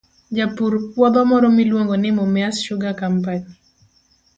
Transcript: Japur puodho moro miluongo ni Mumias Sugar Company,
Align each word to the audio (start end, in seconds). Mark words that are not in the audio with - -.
Japur 0.37 0.71
puodho 0.93 1.21
moro 1.31 1.47
miluongo 1.57 1.93
ni 2.01 2.09
Mumias 2.17 2.55
Sugar 2.65 2.95
Company, 3.01 3.41